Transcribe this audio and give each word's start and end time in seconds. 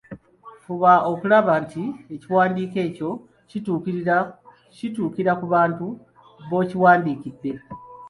Fuba 0.63 0.93
okulaba 1.11 1.53
nti 1.63 1.83
ekiwandiiko 2.15 2.77
ekyo 2.87 3.09
kituukira 4.81 5.31
ku 5.39 5.45
bantu 5.53 5.87
b'okiwandiikidde. 6.49 7.51